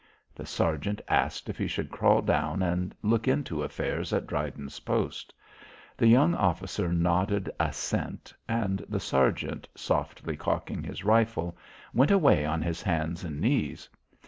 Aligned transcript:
The 0.33 0.47
sergeant 0.47 0.99
asked 1.07 1.47
if 1.47 1.59
he 1.59 1.67
should 1.67 1.91
crawl 1.91 2.23
down 2.23 2.63
and 2.63 2.95
look 3.03 3.27
into 3.27 3.61
affairs 3.61 4.11
at 4.11 4.25
Dryden's 4.25 4.79
post. 4.79 5.31
The 5.95 6.07
young 6.07 6.33
officer 6.33 6.91
nodded 6.91 7.51
assent 7.59 8.33
and 8.49 8.83
the 8.89 8.99
sergeant, 8.99 9.67
softly 9.75 10.35
cocking 10.35 10.81
his 10.83 11.03
rifle, 11.03 11.55
went 11.93 12.09
away 12.09 12.47
on 12.47 12.63
his 12.63 12.81
hands 12.81 13.23
and 13.23 13.39
knees. 13.39 13.87